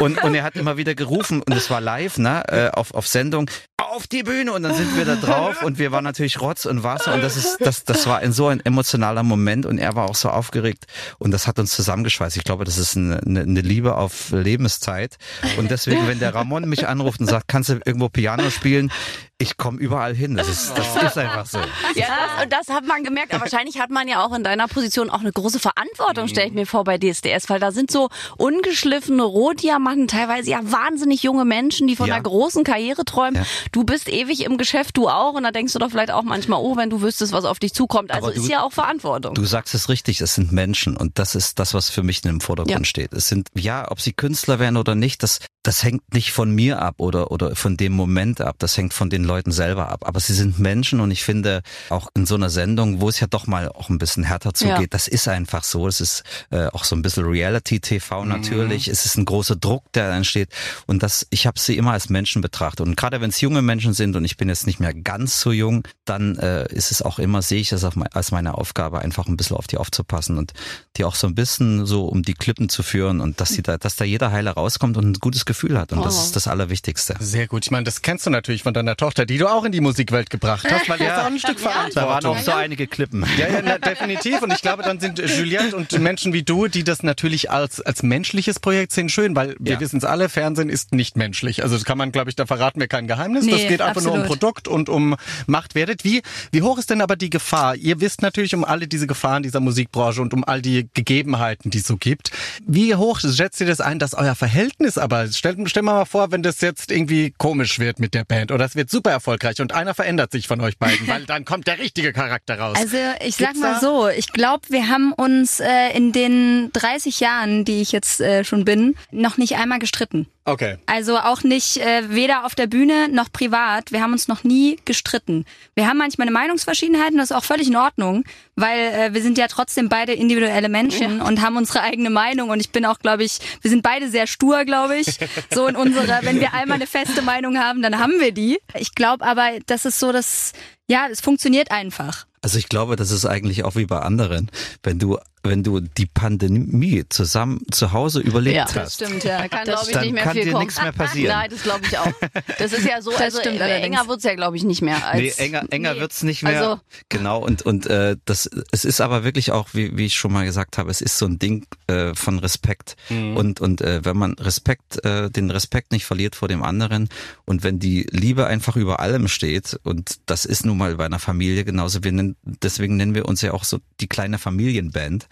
[0.00, 3.06] Und, und er hat immer wieder gerufen, und es war live, ne, äh, auf, auf
[3.06, 6.64] Sendung, auf die Bühne und dann sind wir da drauf und wir waren natürlich Rotz
[6.66, 9.94] und Wasser und das ist, das, das war in so ein emotionaler Moment und er
[9.94, 10.86] war auch so aufgeregt
[11.18, 12.36] und das hat uns zusammengeschweißt.
[12.36, 15.16] Ich glaube, das ist eine, eine Liebe auf Lebenszeit
[15.58, 18.90] und deswegen, wenn der Ramon mich anruft und sagt, kannst du irgendwo Piano spielen?
[19.38, 20.34] Ich komme überall hin.
[20.34, 21.58] Das ist, das ist einfach so.
[21.94, 23.34] Ja, das, und das hat man gemerkt.
[23.34, 26.54] Aber wahrscheinlich hat man ja auch in deiner Position auch eine große Verantwortung, stelle ich
[26.54, 31.86] mir vor, bei DSDS, weil da sind so ungeschliffene Rohdiamanten, teilweise ja wahnsinnig junge Menschen,
[31.86, 32.14] die von ja.
[32.14, 33.36] einer großen Karriere träumen.
[33.36, 33.46] Ja.
[33.72, 35.34] Du bist ewig im Geschäft, du auch.
[35.34, 37.72] Und da denkst du doch vielleicht auch manchmal, oh, wenn du wüsstest, was auf dich
[37.72, 38.10] zukommt.
[38.10, 39.34] Also du, ist ja auch Verantwortung.
[39.34, 40.96] Du sagst es richtig, es sind Menschen.
[40.96, 42.84] Und das ist das, was für mich im Vordergrund ja.
[42.84, 43.12] steht.
[43.12, 46.80] Es sind, ja, ob sie Künstler werden oder nicht, das, das hängt nicht von mir
[46.80, 48.54] ab oder, oder von dem Moment ab.
[48.60, 50.06] Das hängt von den Leuten selber ab.
[50.06, 53.26] Aber sie sind Menschen und ich finde auch in so einer Sendung, wo es ja
[53.26, 54.86] doch mal auch ein bisschen härter zugeht, ja.
[54.88, 55.88] das ist einfach so.
[55.88, 58.28] Es ist äh, auch so ein bisschen Reality-TV mhm.
[58.28, 58.86] natürlich.
[58.86, 58.92] Mhm.
[58.92, 60.50] Es ist ein großer Druck, der entsteht.
[60.86, 62.86] Und das, ich habe sie immer als Menschen betrachtet.
[62.86, 65.50] Und gerade wenn es junge Menschen sind und ich bin jetzt nicht mehr ganz so
[65.50, 69.36] jung, dann äh, ist es auch immer, sehe ich es als meine Aufgabe, einfach ein
[69.36, 70.52] bisschen auf die aufzupassen und
[70.96, 73.78] die auch so ein bisschen so um die Klippen zu führen und dass sie da,
[73.78, 75.92] dass da jeder heile rauskommt und ein gutes Gefühl hat.
[75.92, 76.04] Und oh.
[76.04, 77.16] das ist das Allerwichtigste.
[77.20, 77.64] Sehr gut.
[77.64, 80.30] Ich meine, das kennst du natürlich von deiner Tochter, die du auch in die Musikwelt
[80.30, 81.22] gebracht hast, weil ja.
[81.22, 81.94] auch ein Stück Verantwortung.
[81.94, 83.24] Da waren auch so einige Klippen.
[83.38, 84.42] Ja, ja, na, definitiv.
[84.42, 88.02] Und ich glaube, dann sind Juliette und Menschen wie du, die das natürlich als, als
[88.02, 89.80] menschliches Projekt sehen, schön, weil wir ja.
[89.80, 91.62] wissen es alle, Fernsehen ist nicht menschlich.
[91.62, 93.44] Also das kann man, glaube ich, da verraten wir kein Geheimnis.
[93.44, 94.14] Nee, das geht einfach absolut.
[94.14, 95.16] nur um Produkt und um
[95.46, 96.04] Machtwertet.
[96.04, 97.76] Wie, wie hoch ist denn aber die Gefahr?
[97.76, 101.78] Ihr wisst natürlich um alle diese Gefahren dieser Musikbranche und um all die Gegebenheiten, die
[101.78, 102.30] es so gibt.
[102.66, 106.42] Wie hoch schätzt ihr das ein, dass euer Verhältnis aber stell, stell mal vor, wenn
[106.42, 109.94] das jetzt irgendwie komisch wird mit der Band oder es wird super erfolgreich und einer
[109.94, 112.76] verändert sich von euch beiden, weil dann kommt der richtige Charakter raus.
[112.78, 116.70] Also ich sag Gibt's mal da- so, ich glaube, wir haben uns äh, in den
[116.72, 120.26] 30 Jahren, die ich jetzt äh, schon bin, noch nicht einmal gestritten.
[120.48, 120.76] Okay.
[120.86, 123.90] Also auch nicht äh, weder auf der Bühne noch privat.
[123.90, 125.44] Wir haben uns noch nie gestritten.
[125.74, 128.22] Wir haben manchmal eine Meinungsverschiedenheit und das ist auch völlig in Ordnung,
[128.54, 132.60] weil äh, wir sind ja trotzdem beide individuelle Menschen und haben unsere eigene Meinung und
[132.60, 135.18] ich bin auch, glaube ich, wir sind beide sehr stur, glaube ich.
[135.52, 138.58] So in unserer, wenn wir einmal eine feste Meinung haben, dann haben wir die.
[138.74, 140.52] Ich glaube aber, das ist so, dass
[140.88, 142.26] ja, es funktioniert einfach.
[142.42, 144.50] Also ich glaube, das ist eigentlich auch wie bei anderen.
[144.82, 149.46] Wenn du, wenn du die Pandemie zusammen zu Hause überlebt Ja, hast, stimmt, ja.
[149.48, 150.64] Kann, glaube ich, Dann nicht mehr kann viel dir kommen.
[150.66, 151.36] nichts mehr passieren.
[151.36, 152.12] Nein, das glaube ich auch.
[152.58, 155.06] Das ist ja so, Das also stimmt äh, enger wird's ja, glaube ich, nicht mehr.
[155.06, 156.00] Als, Nee, enger, enger Nee.
[156.00, 156.60] wird's nicht mehr.
[156.60, 160.32] Also- genau, und, und äh, das es ist aber wirklich auch, wie, wie ich schon
[160.32, 162.96] mal gesagt habe, es ist so ein Ding äh, von Respekt.
[163.10, 167.08] Und, und äh, wenn man Respekt, äh, den Respekt nicht verliert vor dem anderen
[167.44, 171.18] und wenn die Liebe einfach über allem steht, und das ist nun mal bei einer
[171.18, 175.26] Familie genauso, wir nennen, deswegen nennen wir uns ja auch so die kleine Familienband.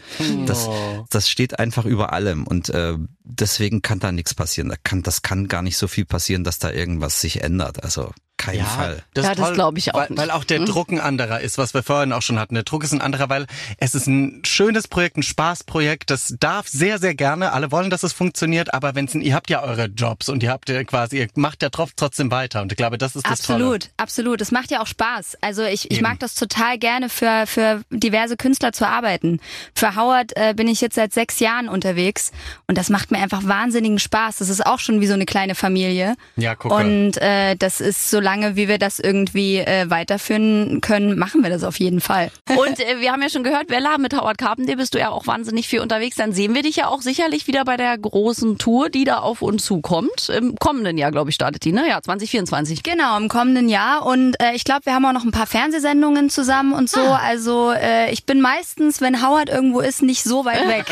[0.46, 0.68] Das,
[1.10, 2.46] das steht einfach über allem.
[2.46, 4.68] Und äh, deswegen kann da nichts passieren.
[4.68, 7.82] Da kann, das kann gar nicht so viel passieren, dass da irgendwas sich ändert.
[7.82, 9.02] Also kein Fall.
[9.14, 10.18] Das Ja, das toll, glaub ich auch weil, nicht.
[10.18, 12.54] Weil auch der Druck ein anderer ist, was wir vorhin auch schon hatten.
[12.54, 13.46] Der Druck ist ein anderer, weil
[13.78, 16.10] es ist ein schönes Projekt, ein Spaßprojekt.
[16.10, 17.52] Das darf sehr, sehr gerne.
[17.52, 20.68] Alle wollen, dass es funktioniert, aber wenn ihr habt ja eure Jobs und ihr habt
[20.68, 22.60] ja quasi, ihr macht ja tro- trotzdem weiter.
[22.60, 23.64] Und ich glaube, das ist das Tolle.
[23.64, 24.40] Absolut, absolut.
[24.40, 25.38] Es macht ja auch Spaß.
[25.40, 26.02] Also ich, ich Eben.
[26.02, 29.38] mag das total gerne für, für diverse Künstler zu arbeiten.
[29.76, 32.32] Für Howard äh, bin ich jetzt seit sechs Jahren unterwegs
[32.66, 34.38] und das macht mir einfach wahnsinnigen Spaß.
[34.38, 36.14] Das ist auch schon wie so eine kleine Familie.
[36.36, 36.74] Ja, gucke.
[36.74, 41.64] Und äh, das ist, solange wie wir das irgendwie äh, weiterführen können, machen wir das
[41.64, 42.30] auf jeden Fall.
[42.48, 45.26] Und äh, wir haben ja schon gehört, Bella, mit Howard Carpenter bist du ja auch
[45.26, 46.16] wahnsinnig viel unterwegs.
[46.16, 49.42] Dann sehen wir dich ja auch sicherlich wieder bei der großen Tour, die da auf
[49.42, 50.28] uns zukommt.
[50.28, 51.88] Im kommenden Jahr, glaube ich, startet die, ne?
[51.88, 52.82] Ja, 2024.
[52.82, 54.04] Genau, im kommenden Jahr.
[54.06, 57.00] Und äh, ich glaube, wir haben auch noch ein paar Fernsehsendungen zusammen und so.
[57.00, 60.86] Also äh, ich bin meistens, wenn Howard irgendwo ist, nicht so weit weg.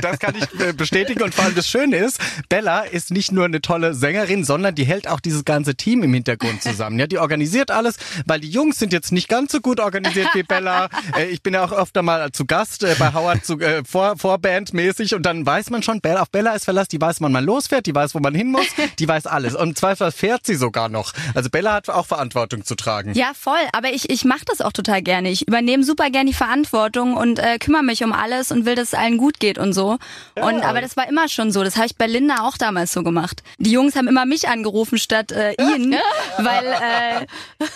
[0.00, 0.72] Das kann ich äh,
[1.20, 4.74] bestätigen und vor allem das Schöne ist, Bella ist nicht nur eine tolle Sängerin, sondern
[4.74, 6.98] die hält auch dieses ganze Team im Hintergrund zusammen.
[6.98, 10.42] Ja, die organisiert alles, weil die Jungs sind jetzt nicht ganz so gut organisiert wie
[10.42, 10.88] Bella.
[11.16, 14.16] Äh, ich bin ja auch öfter mal zu Gast äh, bei Howard zu, äh, vor,
[14.16, 17.44] vorbandmäßig und dann weiß man schon, Bella, auf Bella ist Verlass, die weiß, wann man
[17.44, 18.66] losfährt, die weiß, wo man hin muss,
[18.98, 19.56] die weiß alles.
[19.56, 21.12] Und im Zweifel fährt sie sogar noch.
[21.34, 23.14] Also Bella hat auch Verantwortung zu tragen.
[23.14, 23.58] Ja, voll.
[23.72, 25.30] Aber ich, ich mache das auch total gerne.
[25.30, 28.88] Ich übernehme super gerne die Verantwortung und äh, kümmere mich um alles und will, dass
[28.88, 29.98] es allen gut geht und so.
[30.36, 31.62] Und aber das war immer schon so.
[31.64, 33.42] Das habe ich bei Linda auch damals so gemacht.
[33.58, 35.96] Die Jungs haben immer mich angerufen statt äh, ihn,
[36.38, 37.26] weil äh,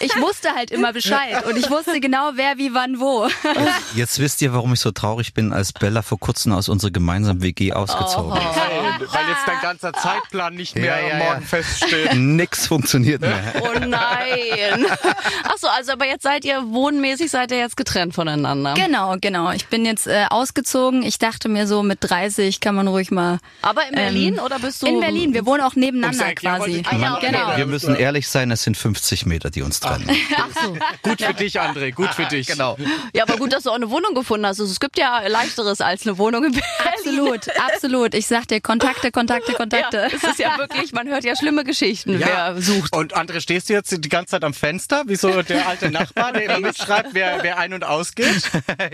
[0.01, 3.29] ich wusste halt immer Bescheid und ich wusste genau, wer wie wann wo.
[3.95, 7.43] Jetzt wisst ihr, warum ich so traurig bin, als Bella vor kurzem aus unserer gemeinsamen
[7.43, 8.45] WG ausgezogen ist.
[8.45, 11.47] Weil, weil jetzt dein ganzer Zeitplan nicht mehr Ja, ja, morgen ja.
[11.47, 12.15] feststeht.
[12.15, 13.55] Nix funktioniert mehr.
[13.63, 14.87] Oh nein.
[15.45, 18.75] Ach so, also aber jetzt seid ihr wohnmäßig, seid ihr jetzt getrennt voneinander.
[18.75, 19.51] Genau, genau.
[19.51, 21.03] Ich bin jetzt äh, ausgezogen.
[21.03, 23.24] Ich dachte mir so, mit 30 kann man ruhig mal.
[23.63, 25.35] Aber in Berlin oder bist du In Berlin.
[25.35, 26.83] Wir wohnen auch nebeneinander Eck, ja, quasi.
[26.83, 27.27] gerade ja, okay.
[27.31, 27.57] Genau.
[27.57, 30.09] Wir müssen ehrlich sein, es sind 50 Meter, die uns trennen.
[30.37, 30.77] Ach so.
[31.03, 32.47] Gut für dich, André, gut für dich.
[32.47, 32.77] Genau.
[33.15, 34.61] Ja, aber gut, dass du auch eine Wohnung gefunden hast.
[34.61, 36.65] Also, es gibt ja leichteres als eine Wohnung in Berlin.
[36.95, 38.15] Absolut, absolut.
[38.15, 39.97] Ich sag dir, Kontakte, Kontakte, Kontakte.
[39.97, 42.95] Ja, es ist ja wirklich, man hört ja schlimme Geschichten, wer sucht.
[42.95, 46.33] Und André, stehst du jetzt die ganze Zeit am Fenster, wie so der alte Nachbar,
[46.33, 48.43] der immer mitschreibt, wer, wer ein- und ausgeht?
[48.79, 48.87] ja.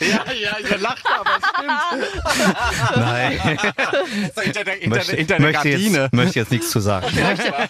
[0.00, 2.96] ja, ja, ihr lacht, aber es stimmt.
[2.96, 3.58] Nein,
[4.42, 5.98] hinter der, hinter, möchte, der- hinter der möchte, Gardine.
[6.02, 7.06] jetzt, möchte jetzt nichts zu sagen.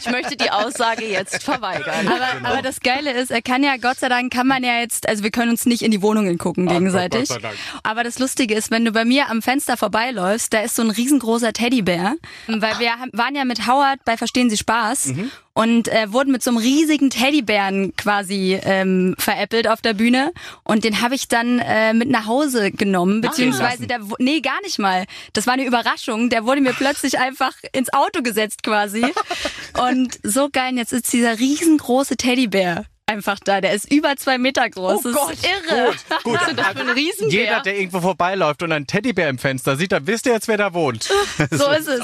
[0.01, 2.07] Ich möchte die Aussage jetzt verweigern.
[2.09, 5.09] Aber, aber das Geile ist, er kann ja, Gott sei Dank, kann man ja jetzt,
[5.09, 7.29] also wir können uns nicht in die Wohnungen gucken gegenseitig.
[7.29, 7.55] Gott sei Dank.
[7.83, 10.91] Aber das Lustige ist, wenn du bei mir am Fenster vorbeiläufst, da ist so ein
[10.91, 12.15] riesengroßer Teddybär,
[12.49, 15.12] weil wir haben- waren ja mit Howard bei Verstehen Sie Spaß
[15.55, 20.33] und äh, wurden mit so einem riesigen Teddybären quasi ähm, veräppelt auf der Bühne
[20.65, 24.79] und den habe ich dann äh, mit nach Hause genommen, beziehungsweise der, nee, gar nicht
[24.79, 25.05] mal.
[25.33, 26.31] Das war eine Überraschung.
[26.31, 29.05] Der wurde mir plötzlich einfach ins Auto gesetzt quasi
[29.91, 30.77] und so geil.
[30.77, 33.61] Jetzt ist dieser riesengroße Teddybär einfach da.
[33.61, 35.01] Der ist über zwei Meter groß.
[35.05, 35.33] Oh das Gott.
[35.33, 35.95] ist irre.
[36.23, 37.41] Gut, Was ist das für ein Riesenbär?
[37.41, 40.57] jeder, der irgendwo vorbeiläuft und einen Teddybär im Fenster sieht, dann wisst ihr jetzt, wer
[40.57, 41.05] da wohnt.
[41.51, 42.01] So ist es.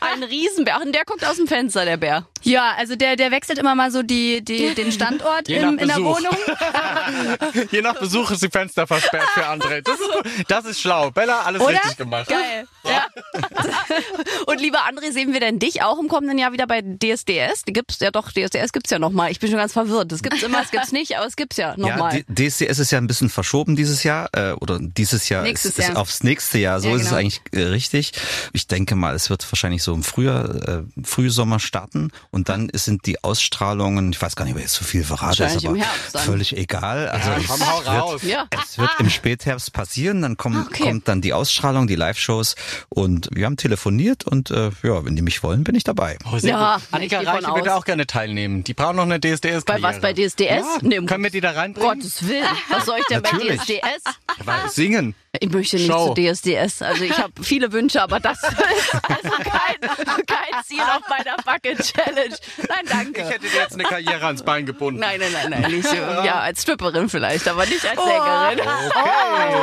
[0.00, 0.76] Ein Riesenbär.
[0.78, 2.26] Ach, und der guckt aus dem Fenster, der Bär.
[2.42, 5.88] Ja, also der, der wechselt immer mal so die, die, den Standort Je im, in
[5.88, 5.96] der.
[6.02, 6.36] Wohnung.
[7.70, 9.82] Je nach Besuch ist die Fenster versperrt für André.
[9.82, 10.26] Das ist, gut.
[10.48, 11.10] das ist schlau.
[11.12, 11.74] Bella, alles Oder?
[11.74, 12.28] richtig gemacht.
[12.28, 12.66] Geil.
[12.84, 13.06] Ja.
[14.46, 17.62] Und lieber André, sehen wir denn dich auch im kommenden Jahr wieder bei DSDS?
[17.66, 19.30] Die gibt's ja doch, DSDS gibt's ja noch mal.
[19.30, 20.10] Ich bin schon ganz verwirrt.
[20.10, 22.24] Das gibt's gibt's immer, es gibt's nicht, aber es gibt's ja Ja, nochmal.
[22.28, 25.78] D- DSDS ist ja ein bisschen verschoben dieses Jahr äh, oder dieses Jahr Nächstes ist,
[25.78, 25.98] ist Jahr.
[25.98, 26.80] aufs nächste Jahr.
[26.80, 27.20] So Ja, ist es genau.
[27.20, 28.12] eigentlich äh, richtig.
[28.52, 33.06] Ich denke mal, es wird wahrscheinlich so im Frühjahr, äh, Frühsommer starten und dann sind
[33.06, 35.76] die Ausstrahlungen, ich weiß gar nicht, ob ich jetzt zu viel verrate, ist Wahrscheinlich aber
[35.76, 36.22] im Herbst dann.
[36.22, 37.08] völlig egal.
[37.08, 38.22] Also Ja, es komm, hau wird- raus.
[38.24, 38.46] Ja.
[38.50, 40.84] Es wird im Spätherbst passieren, dann kommt, Okay.
[40.84, 42.54] kommt dann die Ausstrahlung, die Live-Shows
[42.88, 46.16] und wir haben telefoniert und äh, ja, wenn die mich wollen, bin ich dabei.
[46.32, 46.84] Oh, sehr Ja, gut.
[46.92, 48.64] Annika Reiche würde auch gerne teilnehmen.
[48.64, 49.64] Die brauchen noch eine DSDS.
[49.64, 50.40] Bei was, bei DSDS?
[50.40, 51.98] Ja, Nee, können wir die da reinbringen?
[52.00, 52.46] Gottes Willen.
[52.68, 53.30] Was soll ich denn bei.
[53.30, 54.02] DSDS?
[54.44, 55.14] Weil Singen.
[55.40, 56.12] Ich möchte nicht Show.
[56.14, 56.82] zu DSDS.
[56.82, 58.44] Also ich habe viele Wünsche, aber das ist
[59.08, 59.80] also kein,
[60.26, 62.36] kein Ziel auf meiner Bucket Challenge.
[62.68, 63.22] Nein, danke.
[63.22, 65.00] Ich hätte dir jetzt eine Karriere ans Bein gebunden.
[65.00, 65.96] Nein, nein, nein, nein, nicht so.
[66.22, 68.06] Ja, als Stripperin vielleicht, aber nicht als Oh.
[68.06, 68.58] Sängerin.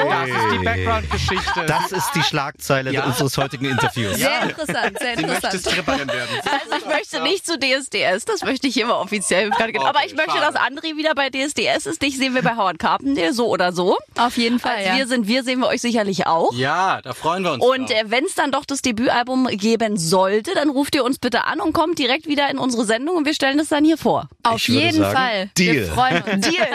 [0.10, 1.66] Das ist die Background-Geschichte.
[1.68, 3.06] Das ist die Schlagzeile Ja.
[3.06, 4.18] unseres heutigen Interviews.
[4.18, 5.72] Sehr interessant, sehr Sie möchte interessant.
[5.72, 6.30] Stripperin werden.
[6.46, 9.52] Also ich möchte nicht zu DSDS, das möchte ich immer offiziell.
[9.52, 10.52] aber ich möchte, schade.
[10.52, 12.02] dass André wieder bei DSDS ist.
[12.02, 13.98] Dich sehen wir bei Howard Carpendale, so oder so.
[14.18, 14.98] Auf jeden Fall, Als ja.
[14.98, 16.54] wir sind, wir sehen wir euch sicherlich auch.
[16.54, 17.64] Ja, da freuen wir uns.
[17.66, 21.46] Und äh, wenn es dann doch das Debütalbum geben sollte, dann ruft ihr uns bitte
[21.46, 24.28] an und kommt direkt wieder in unsere Sendung und wir stellen es dann hier vor.
[24.44, 25.50] Auf Ich würde jeden sagen, Fall.
[25.58, 25.76] Deal.
[25.76, 26.48] Wir freuen uns.
[26.50, 26.68] Deal.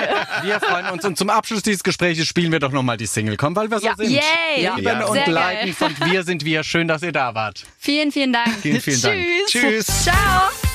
[0.43, 1.05] wir freuen uns.
[1.05, 3.37] Und zum Abschluss dieses Gesprächs spielen wir doch nochmal die Single.
[3.37, 3.95] Komm, weil wir so Ja.
[3.97, 4.11] sind.
[4.11, 4.21] Yay!
[4.63, 4.75] Ja.
[4.77, 5.07] Lieben Ja.
[5.07, 5.93] und Sehr leiden geil.
[5.97, 6.65] von Wir sind wir.
[6.65, 7.65] Schön, dass ihr da wart.
[7.79, 8.49] Vielen, vielen Dank.
[8.63, 9.17] Vielen, vielen Dank.
[9.47, 9.87] Tschüss.
[9.87, 10.05] Tschüss.
[10.05, 10.74] Ciao.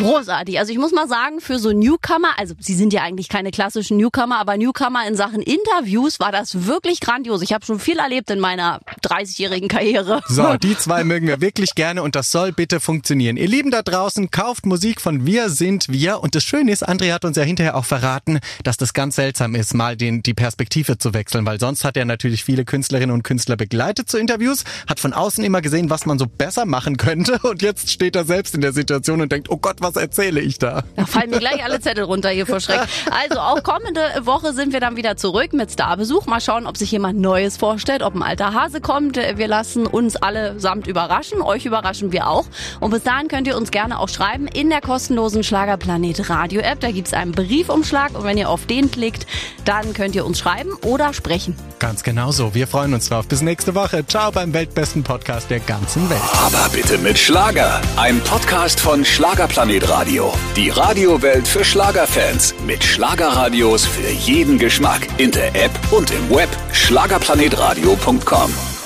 [0.00, 0.58] Großartig.
[0.58, 3.96] Also ich muss mal sagen, für so Newcomer, also sie sind ja eigentlich keine klassischen
[3.96, 7.42] Newcomer, aber Newcomer in Sachen Interviews war das wirklich grandios.
[7.42, 10.22] Ich habe schon viel erlebt in meiner 30-jährigen Karriere.
[10.28, 13.36] So, die zwei mögen wir wirklich gerne und das soll bitte funktionieren.
[13.36, 16.20] Ihr Lieben da draußen, kauft Musik von Wir sind wir.
[16.20, 19.54] Und das Schöne ist, André hat uns ja hinterher auch verraten, dass das ganz seltsam
[19.54, 23.22] ist, mal den, die Perspektive zu wechseln, weil sonst hat er natürlich viele Künstlerinnen und
[23.22, 27.38] Künstler begleitet zu Interviews, hat von außen immer gesehen, was man so besser machen könnte
[27.42, 30.58] und jetzt steht er selbst in der Situation und denkt, oh Gott, was erzähle ich
[30.58, 30.82] da?
[30.96, 32.80] Da fallen mir gleich alle Zettel runter hier vor Schreck.
[33.10, 36.26] Also auch kommende Woche sind wir dann wieder zurück mit Starbesuch.
[36.26, 39.16] Mal schauen, ob sich jemand Neues vorstellt, ob ein alter Hase kommt.
[39.16, 41.42] Wir lassen uns allesamt überraschen.
[41.42, 42.46] Euch überraschen wir auch.
[42.80, 46.80] Und bis dahin könnt ihr uns gerne auch schreiben in der kostenlosen Schlagerplanet Radio App.
[46.80, 49.26] Da gibt's einen Briefumschlag und wenn ihr auf den klickt,
[49.64, 51.56] dann könnt ihr uns schreiben oder sprechen.
[51.78, 52.54] Ganz genau so.
[52.54, 53.26] Wir freuen uns drauf.
[53.26, 54.06] Bis nächste Woche.
[54.06, 56.20] Ciao beim weltbesten Podcast der ganzen Welt.
[56.34, 57.80] Aber bitte mit Schlager.
[57.96, 60.32] Ein Podcast von Schlagerplanet Radio.
[60.56, 62.54] Die Radiowelt für Schlagerfans.
[62.66, 65.06] Mit Schlagerradios für jeden Geschmack.
[65.18, 66.48] In der App und im Web.
[66.72, 68.79] Schlagerplanetradio.com.